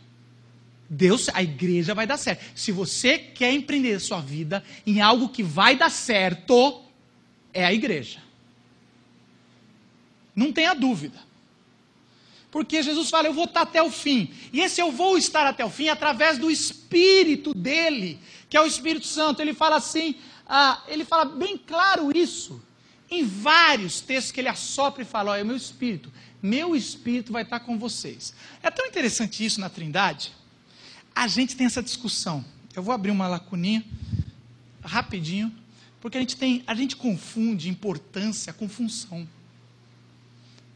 [0.94, 2.44] Deus, a igreja vai dar certo.
[2.54, 6.82] Se você quer empreender sua vida em algo que vai dar certo,
[7.50, 8.22] é a igreja.
[10.36, 11.18] Não tenha dúvida.
[12.50, 14.34] Porque Jesus fala, eu vou estar até o fim.
[14.52, 18.18] E esse eu vou estar até o fim através do Espírito dele,
[18.50, 19.40] que é o Espírito Santo.
[19.40, 22.62] Ele fala assim, ah, ele fala bem claro isso.
[23.10, 27.32] Em vários textos que ele assopra e fala, olha, é o meu Espírito, meu Espírito
[27.32, 28.34] vai estar com vocês.
[28.62, 30.41] É tão interessante isso na Trindade.
[31.14, 32.44] A gente tem essa discussão.
[32.74, 33.84] Eu vou abrir uma lacuninha,
[34.82, 35.52] rapidinho,
[36.00, 39.28] porque a gente tem, a gente confunde importância com função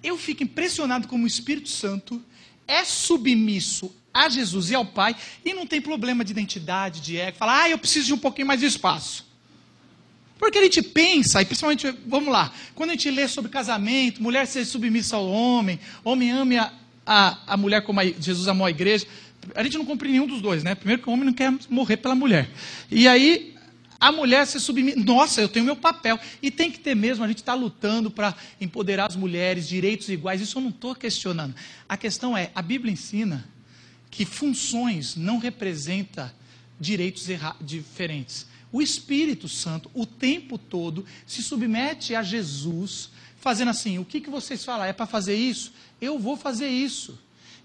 [0.07, 2.23] eu fico impressionado como o Espírito Santo
[2.67, 7.37] é submisso a Jesus e ao Pai e não tem problema de identidade, de ego,
[7.37, 9.27] fala, ah, eu preciso de um pouquinho mais de espaço.
[10.39, 14.47] Porque a gente pensa, e principalmente, vamos lá, quando a gente lê sobre casamento, mulher
[14.47, 16.73] ser submissa ao homem, homem ame a,
[17.07, 19.07] a, a mulher como a, Jesus amou a igreja,
[19.55, 20.75] a gente não cumpre nenhum dos dois, né?
[20.75, 22.49] Primeiro que o homem não quer morrer pela mulher.
[22.91, 23.55] E aí
[23.99, 24.99] a mulher se submete.
[24.99, 26.19] Nossa, eu tenho meu papel.
[26.43, 30.41] E tem que ter mesmo, a gente está lutando para empoderar as mulheres, direitos iguais.
[30.41, 31.55] Isso eu não estou questionando.
[31.89, 33.49] A questão é: a Bíblia ensina
[34.11, 36.35] que funções não representa
[36.79, 37.27] direitos
[37.61, 38.47] diferentes.
[38.73, 44.31] O Espírito Santo, o tempo todo, se submete a Jesus, fazendo assim: o que, que
[44.31, 44.85] vocês falam?
[44.85, 45.73] É para fazer isso?
[46.01, 47.19] Eu vou fazer isso.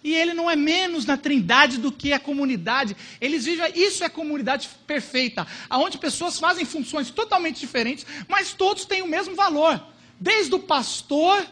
[0.04, 2.96] E ele não é menos na trindade do que a comunidade.
[3.20, 9.04] Eles vivem, isso é comunidade perfeita, onde pessoas fazem funções totalmente diferentes, mas todos têm
[9.04, 9.82] o mesmo valor.
[10.20, 11.46] Desde o pastor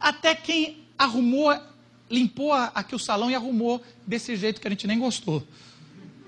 [0.00, 1.54] até quem arrumou,
[2.10, 5.46] limpou aqui o salão e arrumou desse jeito que a gente nem gostou.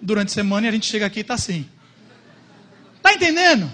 [0.01, 1.67] Durante a semana e a gente chega aqui e está assim.
[2.97, 3.71] Está entendendo?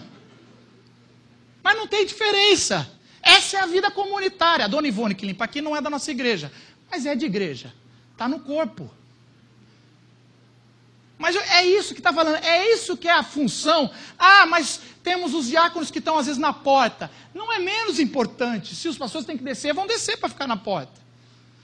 [1.63, 2.89] Mas não tem diferença.
[3.21, 4.65] Essa é a vida comunitária.
[4.65, 6.53] A dona Ivone que limpa aqui não é da nossa igreja
[6.93, 7.73] mas é de igreja.
[8.13, 8.91] Está no corpo.
[11.17, 13.91] Mas é isso que está falando, é isso que é a função.
[14.19, 17.11] Ah, mas temos os diáconos que estão às vezes na porta.
[17.33, 18.75] Não é menos importante.
[18.75, 21.01] Se os pastores têm que descer, vão descer para ficar na porta.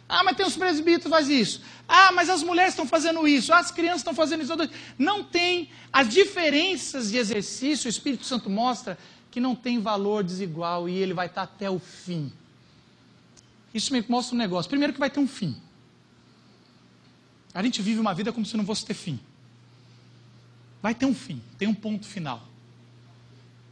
[0.09, 1.61] Ah, mas tem os presbíteros faz isso.
[1.87, 3.53] Ah, mas as mulheres estão fazendo isso.
[3.53, 4.55] Ah, as crianças estão fazendo isso.
[4.97, 7.87] Não tem as diferenças de exercício.
[7.87, 8.97] O Espírito Santo mostra
[9.31, 12.33] que não tem valor desigual e ele vai estar até o fim.
[13.73, 14.69] Isso me mostra um negócio.
[14.69, 15.57] Primeiro que vai ter um fim.
[17.53, 19.19] A gente vive uma vida como se não fosse ter fim.
[20.81, 22.47] Vai ter um fim, tem um ponto final.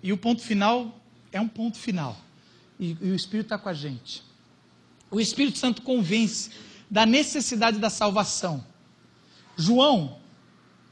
[0.03, 1.01] E o ponto final
[1.33, 2.17] é um ponto final.
[2.79, 4.23] E, e o Espírito está com a gente.
[5.11, 6.51] O Espírito Santo convence
[6.91, 8.65] da necessidade da salvação.
[9.57, 10.19] João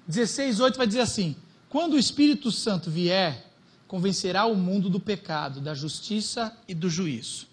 [0.06, 1.36] 16, 8 vai dizer assim:
[1.68, 3.50] Quando o Espírito Santo vier,
[3.86, 7.46] convencerá o mundo do pecado, da justiça e do juízo.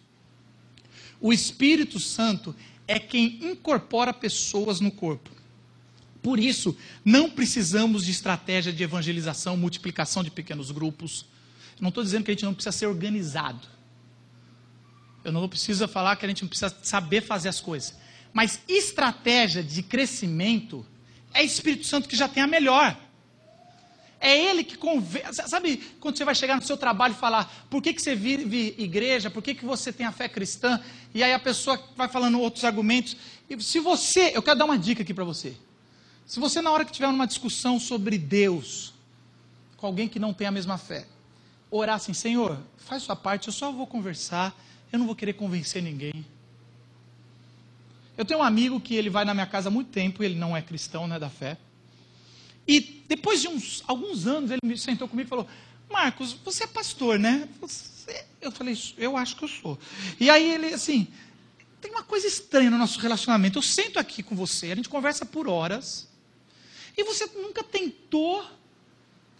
[1.21, 2.55] O Espírito Santo
[2.87, 5.29] é quem incorpora pessoas no corpo.
[6.21, 11.25] Por isso, não precisamos de estratégia de evangelização, multiplicação de pequenos grupos.
[11.79, 13.67] Não estou dizendo que a gente não precisa ser organizado.
[15.23, 17.95] Eu não preciso falar que a gente não precisa saber fazer as coisas.
[18.33, 20.85] Mas estratégia de crescimento
[21.33, 22.97] é Espírito Santo que já tem a melhor.
[24.19, 25.41] É ele que convence.
[25.47, 28.75] Sabe quando você vai chegar no seu trabalho e falar por que, que você vive
[28.77, 30.79] igreja, por que, que você tem a fé cristã,
[31.13, 33.17] e aí a pessoa vai falando outros argumentos.
[33.49, 34.31] E se você.
[34.33, 35.55] Eu quero dar uma dica aqui para você.
[36.25, 38.93] Se você, na hora que tiver uma discussão sobre Deus,
[39.75, 41.05] com alguém que não tem a mesma fé,
[41.69, 44.55] orar assim: Senhor, faz sua parte, eu só vou conversar,
[44.91, 46.25] eu não vou querer convencer ninguém.
[48.17, 50.55] Eu tenho um amigo que ele vai na minha casa há muito tempo, ele não
[50.55, 51.57] é cristão, não é da fé.
[52.67, 55.47] E depois de uns, alguns anos, ele me sentou comigo e falou:
[55.89, 57.49] Marcos, você é pastor, né?
[57.59, 57.90] Você...
[58.41, 59.77] Eu falei: Eu acho que eu sou.
[60.19, 61.07] E aí ele, assim,
[61.79, 63.57] tem uma coisa estranha no nosso relacionamento.
[63.57, 66.07] Eu sento aqui com você, a gente conversa por horas,
[66.97, 68.43] e você nunca tentou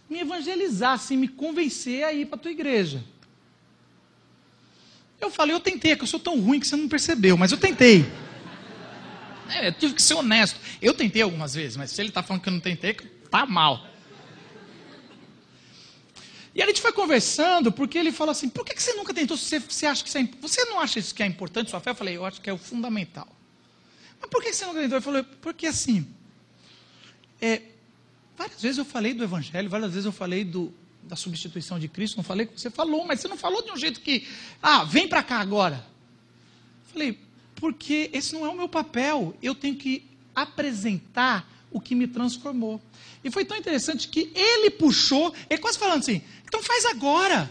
[0.08, 3.02] me evangelizar, assim, me convencer a ir para a tua igreja.
[5.20, 7.52] Eu falei: Eu tentei, é que eu sou tão ruim que você não percebeu, mas
[7.52, 8.10] eu tentei.
[9.48, 10.58] É, eu tive que ser honesto.
[10.80, 12.94] Eu tentei algumas vezes, mas se ele está falando que eu não tentei,
[13.30, 13.86] tá mal.
[16.54, 19.36] E a gente foi conversando, porque ele falou assim: por que, você nunca tentou?
[19.36, 21.90] Você, você acha que isso é, Você não acha isso que é importante, sua fé?
[21.90, 23.26] Eu falei: eu acho que é o fundamental.
[24.20, 24.98] Mas por que você nunca tentou?
[24.98, 26.06] Ele falou: porque assim.
[27.40, 27.62] É,
[28.36, 32.16] várias vezes eu falei do Evangelho, várias vezes eu falei do, da substituição de Cristo,
[32.16, 34.28] não falei que você falou, mas você não falou de um jeito que.
[34.62, 35.86] Ah, vem para cá agora.
[36.86, 37.18] Eu falei:
[37.56, 39.34] porque esse não é o meu papel.
[39.42, 42.80] Eu tenho que apresentar o que me transformou.
[43.24, 47.50] E foi tão interessante que ele puxou, ele quase falando assim: então faz agora.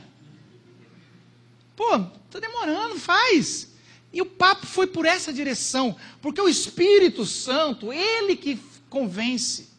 [1.75, 3.71] Pô, está demorando, faz.
[4.13, 9.69] E o papo foi por essa direção, porque o Espírito Santo, ele que convence.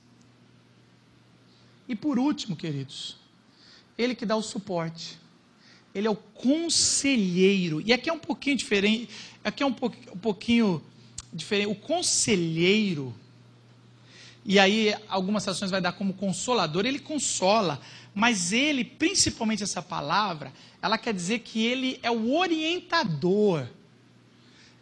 [1.86, 3.18] E por último, queridos,
[3.98, 5.20] ele que dá o suporte.
[5.94, 7.82] Ele é o conselheiro.
[7.82, 9.10] E aqui é um pouquinho diferente,
[9.44, 10.82] aqui é um, pouquinho
[11.32, 11.68] diferente.
[11.68, 13.14] O conselheiro,
[14.44, 17.80] e aí algumas ações vai dar como consolador, ele consola,
[18.14, 23.66] mas ele, principalmente essa palavra, ela quer dizer que ele é o orientador.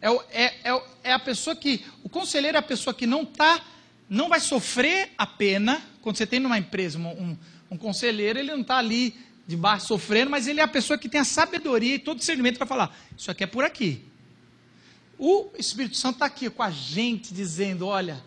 [0.01, 1.85] É, o, é, é, é a pessoa que.
[2.03, 3.61] O conselheiro é a pessoa que não tá,
[4.09, 5.79] não vai sofrer a pena.
[6.01, 7.37] Quando você tem numa empresa um, um,
[7.69, 9.15] um conselheiro, ele não está ali
[9.47, 12.57] de baixo sofrendo, mas ele é a pessoa que tem a sabedoria e todo discernimento
[12.57, 14.03] para falar: isso aqui é por aqui.
[15.19, 18.23] O Espírito Santo está aqui com a gente, dizendo: olha,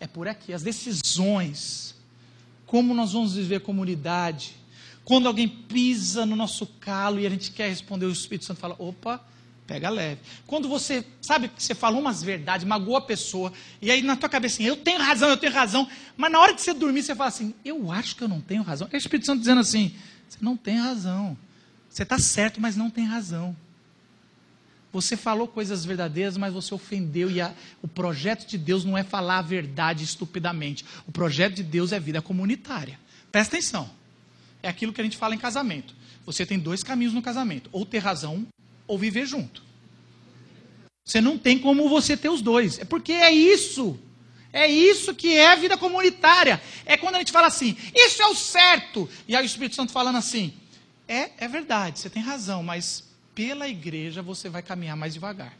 [0.00, 0.52] é por aqui.
[0.52, 1.94] As decisões,
[2.66, 4.56] como nós vamos viver comunidade.
[5.04, 8.74] Quando alguém pisa no nosso calo e a gente quer responder, o Espírito Santo fala:
[8.78, 9.22] opa,
[9.66, 10.20] pega leve.
[10.46, 14.28] Quando você sabe que você falou umas verdades, magoou a pessoa, e aí na tua
[14.28, 17.14] cabeça assim, eu tenho razão, eu tenho razão, mas na hora de você dormir, você
[17.14, 18.88] fala assim, eu acho que eu não tenho razão.
[18.90, 19.94] É o Espírito Santo dizendo assim,
[20.28, 21.36] você não tem razão.
[21.88, 23.56] Você está certo, mas não tem razão.
[24.92, 27.30] Você falou coisas verdadeiras, mas você ofendeu.
[27.30, 30.84] E a, o projeto de Deus não é falar a verdade estupidamente.
[31.06, 32.98] O projeto de Deus é vida comunitária.
[33.30, 33.90] Presta atenção.
[34.62, 35.94] É aquilo que a gente fala em casamento.
[36.26, 38.46] Você tem dois caminhos no casamento: ou ter razão,
[38.86, 39.62] ou viver junto.
[41.04, 42.78] Você não tem como você ter os dois.
[42.78, 43.98] É porque é isso.
[44.52, 46.60] É isso que é a vida comunitária.
[46.84, 49.08] É quando a gente fala assim, isso é o certo.
[49.28, 50.52] E aí o Espírito Santo falando assim,
[51.06, 53.04] é, é verdade, você tem razão, mas
[53.40, 55.56] pela igreja você vai caminhar mais devagar.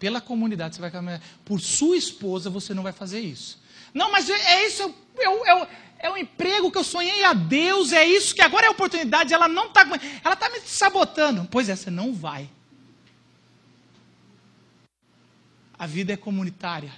[0.00, 1.22] Pela comunidade você vai caminhar.
[1.44, 3.62] Por sua esposa você não vai fazer isso.
[3.94, 5.68] Não, mas é, é isso, é, é,
[6.00, 9.32] é o emprego que eu sonhei a Deus, é isso que agora é a oportunidade,
[9.32, 9.82] ela não está.
[10.24, 11.46] Ela está me sabotando.
[11.48, 12.50] Pois é, você não vai.
[15.78, 16.92] A vida é comunitária.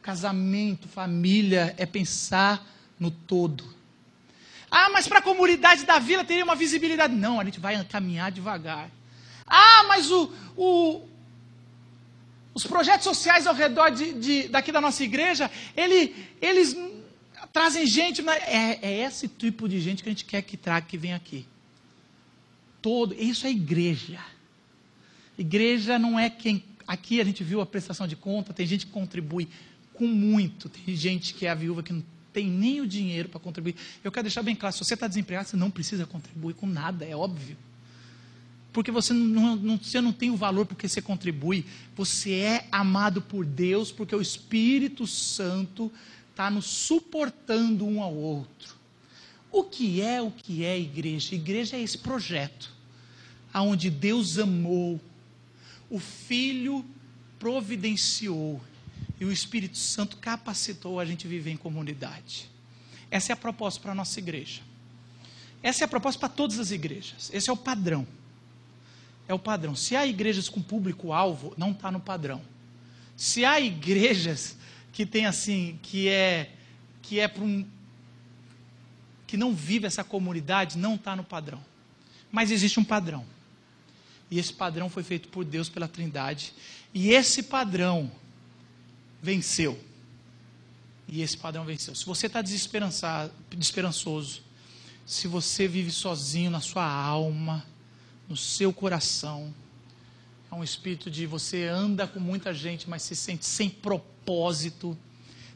[0.00, 2.64] Casamento, família, é pensar
[3.00, 3.75] no todo.
[4.78, 7.14] Ah, mas para a comunidade da vila teria uma visibilidade.
[7.14, 8.90] Não, a gente vai caminhar devagar.
[9.46, 11.00] Ah, mas o, o,
[12.52, 16.76] os projetos sociais ao redor de, de, daqui da nossa igreja, ele, eles
[17.54, 18.22] trazem gente.
[18.28, 21.46] É, é esse tipo de gente que a gente quer que traga, que venha aqui.
[22.82, 23.14] todo.
[23.14, 24.20] Isso é igreja.
[25.38, 26.62] Igreja não é quem.
[26.86, 29.48] Aqui a gente viu a prestação de conta, tem gente que contribui
[29.94, 32.04] com muito, tem gente que é a viúva que não
[32.36, 33.74] tem nem o dinheiro para contribuir.
[34.04, 37.02] Eu quero deixar bem claro: se você está desempregado, você não precisa contribuir com nada,
[37.02, 37.56] é óbvio.
[38.74, 41.64] Porque você não, não, você não tem o valor porque você contribui.
[41.96, 45.90] Você é amado por Deus porque o Espírito Santo
[46.30, 48.76] está nos suportando um ao outro.
[49.50, 51.34] O que é o que é igreja?
[51.34, 52.76] Igreja é esse projeto
[53.56, 55.00] aonde Deus amou,
[55.88, 56.84] o Filho
[57.38, 58.60] providenciou
[59.18, 62.50] e o Espírito Santo capacitou a gente viver em comunidade.
[63.10, 64.60] Essa é a proposta para a nossa igreja.
[65.62, 67.30] Essa é a proposta para todas as igrejas.
[67.32, 68.06] Esse é o padrão.
[69.26, 69.74] É o padrão.
[69.74, 72.42] Se há igrejas com público-alvo, não está no padrão.
[73.16, 74.56] Se há igrejas
[74.92, 76.52] que tem assim, que é
[77.02, 77.66] que é para um
[79.26, 81.60] que não vive essa comunidade, não está no padrão.
[82.30, 83.24] Mas existe um padrão.
[84.30, 86.52] E esse padrão foi feito por Deus pela Trindade.
[86.94, 88.10] E esse padrão
[89.26, 89.76] venceu.
[91.08, 91.94] E esse padrão venceu.
[91.96, 94.40] Se você está desesperançoso,
[95.04, 97.64] se você vive sozinho na sua alma,
[98.28, 99.52] no seu coração,
[100.50, 104.96] é um espírito de você anda com muita gente, mas se sente sem propósito.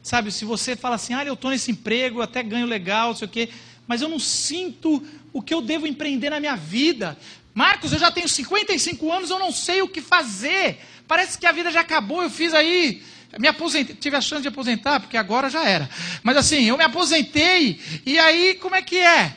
[0.03, 3.15] Sabe, se você fala assim, ah, eu estou nesse emprego, eu até ganho legal, não
[3.15, 3.49] sei o quê,
[3.87, 5.01] mas eu não sinto
[5.31, 7.17] o que eu devo empreender na minha vida.
[7.53, 10.79] Marcos, eu já tenho 55 anos, eu não sei o que fazer.
[11.07, 13.03] Parece que a vida já acabou, eu fiz aí.
[13.39, 15.89] Me aposentei, tive a chance de aposentar, porque agora já era.
[16.21, 19.35] Mas assim, eu me aposentei, e aí como é que é?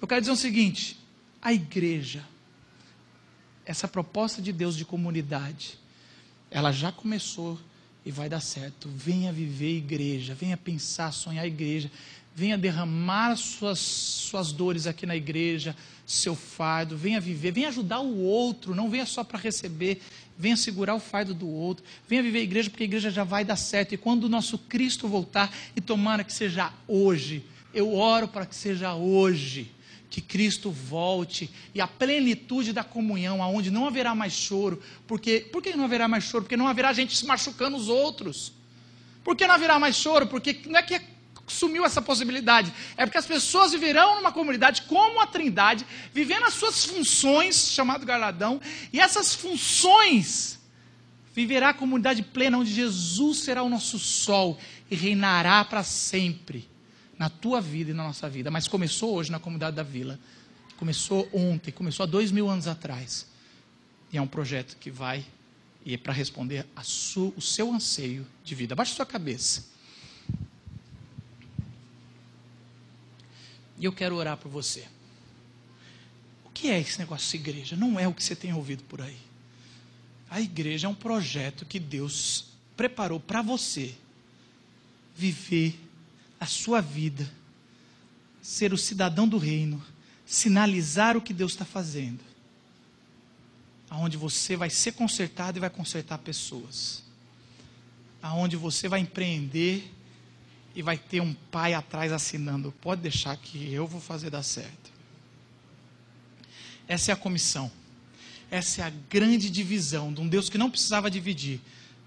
[0.00, 0.98] Eu quero dizer o seguinte:
[1.40, 2.24] a igreja,
[3.64, 5.78] essa proposta de Deus de comunidade,
[6.50, 7.58] ela já começou
[8.04, 8.88] e vai dar certo.
[8.94, 11.90] Venha viver igreja, venha pensar, sonhar igreja,
[12.34, 18.20] venha derramar suas, suas dores aqui na igreja, seu fardo, venha viver, venha ajudar o
[18.20, 20.00] outro, não venha só para receber,
[20.40, 23.44] venha segurar o fardo do outro, venha viver a igreja, porque a igreja já vai
[23.44, 23.94] dar certo.
[23.94, 28.54] E quando o nosso Cristo voltar, e tomara que seja hoje, eu oro para que
[28.54, 29.70] seja hoje,
[30.08, 34.82] que Cristo volte e a plenitude da comunhão, aonde não haverá mais choro.
[35.06, 36.44] Porque, por que não haverá mais choro?
[36.44, 38.52] Porque não haverá gente se machucando os outros.
[39.22, 40.26] Por que não haverá mais choro?
[40.26, 40.94] Porque não é que
[41.50, 42.72] sumiu essa possibilidade.
[42.96, 48.06] É porque as pessoas viverão numa comunidade como a Trindade, vivendo as suas funções, chamado
[48.06, 48.60] galadão,
[48.92, 50.58] e essas funções
[51.34, 54.58] viverá a comunidade plena onde Jesus será o nosso sol
[54.90, 56.68] e reinará para sempre
[57.18, 58.50] na tua vida e na nossa vida.
[58.50, 60.18] Mas começou hoje na comunidade da Vila.
[60.76, 63.26] Começou ontem, começou há dois mil anos atrás.
[64.12, 65.24] E é um projeto que vai
[65.84, 66.66] e é para responder
[67.36, 68.74] o seu anseio de vida.
[68.74, 69.69] Abaixe sua cabeça.
[73.80, 74.86] E eu quero orar por você.
[76.44, 77.74] O que é esse negócio de igreja?
[77.74, 79.16] Não é o que você tem ouvido por aí.
[80.28, 82.44] A igreja é um projeto que Deus
[82.76, 83.94] preparou para você
[85.16, 85.80] viver
[86.38, 87.28] a sua vida,
[88.42, 89.82] ser o cidadão do reino,
[90.26, 92.20] sinalizar o que Deus está fazendo.
[93.88, 97.02] Aonde você vai ser consertado e vai consertar pessoas.
[98.22, 99.90] Aonde você vai empreender
[100.74, 104.90] e vai ter um pai atrás assinando: pode deixar que eu vou fazer dar certo.
[106.86, 107.70] Essa é a comissão.
[108.50, 111.60] Essa é a grande divisão de um Deus que não precisava dividir,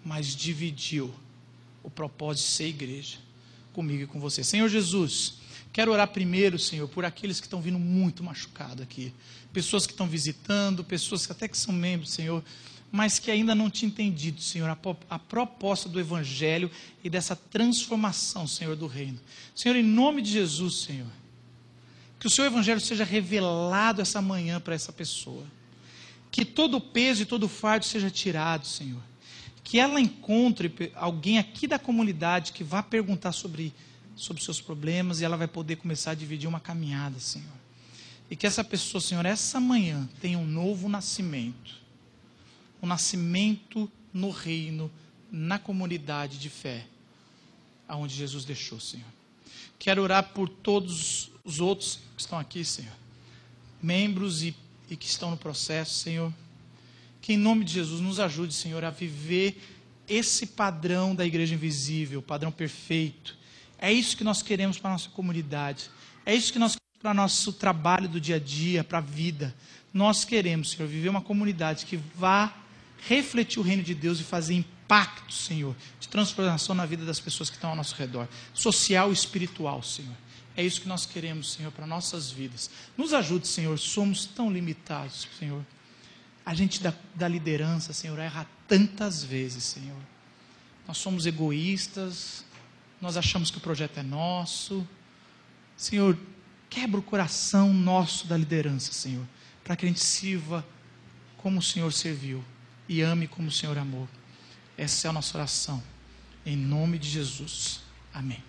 [0.04, 1.14] mas dividiu
[1.82, 3.18] o propósito de ser igreja
[3.72, 4.44] comigo e com você.
[4.44, 5.36] Senhor Jesus,
[5.72, 9.14] quero orar primeiro, Senhor, por aqueles que estão vindo muito machucados aqui.
[9.54, 12.44] Pessoas que estão visitando, pessoas que até que são membros, Senhor,
[12.94, 14.78] mas que ainda não tinha entendido, Senhor, a,
[15.10, 16.70] a proposta do Evangelho
[17.04, 19.20] e dessa transformação, Senhor, do reino.
[19.56, 21.10] Senhor, em nome de Jesus, Senhor,
[22.20, 25.44] que o seu Evangelho seja revelado essa manhã para essa pessoa.
[26.30, 29.02] Que todo o peso e todo o fardo seja tirado, Senhor.
[29.64, 33.74] Que ela encontre alguém aqui da comunidade que vá perguntar sobre,
[34.16, 37.58] sobre seus problemas e ela vai poder começar a dividir uma caminhada, Senhor.
[38.30, 41.82] E que essa pessoa, Senhor, essa manhã tenha um novo nascimento
[42.84, 44.92] o nascimento no reino,
[45.32, 46.86] na comunidade de fé,
[47.88, 49.08] aonde Jesus deixou, Senhor.
[49.80, 52.92] Quero orar por todos os outros que estão aqui, Senhor,
[53.82, 54.54] membros e,
[54.90, 56.34] e que estão no processo, Senhor.
[57.22, 59.64] Que em nome de Jesus nos ajude, Senhor, a viver
[60.06, 63.38] esse padrão da igreja invisível, padrão perfeito.
[63.80, 65.90] É isso que nós queremos para a nossa comunidade.
[66.26, 69.02] É isso que nós queremos para o nosso trabalho do dia a dia, para a
[69.02, 69.56] vida.
[69.94, 72.60] Nós queremos, Senhor, viver uma comunidade que vá
[73.08, 77.50] refletir o reino de Deus e fazer impacto, Senhor, de transformação na vida das pessoas
[77.50, 80.16] que estão ao nosso redor, social e espiritual, Senhor.
[80.56, 82.70] É isso que nós queremos, Senhor, para nossas vidas.
[82.96, 85.66] Nos ajude, Senhor, somos tão limitados, Senhor.
[86.46, 90.00] A gente da, da liderança, Senhor, erra tantas vezes, Senhor.
[90.88, 92.46] Nós somos egoístas,
[93.02, 94.88] nós achamos que o projeto é nosso.
[95.76, 96.18] Senhor,
[96.70, 99.26] quebra o coração nosso da liderança, Senhor,
[99.64, 100.66] para que a gente sirva
[101.38, 102.44] como o Senhor serviu
[102.88, 104.08] e ame como o Senhor amou.
[104.78, 105.82] Essa é a nossa oração.
[106.46, 107.82] Em nome de Jesus.
[108.14, 108.44] Amém.